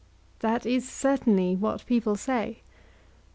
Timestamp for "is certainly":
0.65-1.55